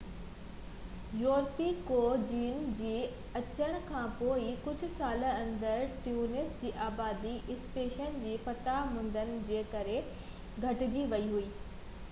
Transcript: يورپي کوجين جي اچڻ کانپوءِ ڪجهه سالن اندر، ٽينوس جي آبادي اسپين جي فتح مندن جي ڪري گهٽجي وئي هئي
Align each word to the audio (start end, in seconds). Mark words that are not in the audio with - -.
يورپي 1.23 1.65
کوجين 1.89 2.61
جي 2.77 2.93
اچڻ 3.39 3.75
کانپوءِ 3.89 4.45
ڪجهه 4.63 4.89
سالن 4.95 5.35
اندر، 5.41 5.83
ٽينوس 6.07 6.55
جي 6.63 6.71
آبادي 6.85 7.33
اسپين 7.57 8.17
جي 8.23 8.33
فتح 8.47 8.79
مندن 8.95 9.35
جي 9.51 9.61
ڪري 9.75 10.01
گهٽجي 10.65 11.07
وئي 11.13 11.31
هئي 11.35 11.47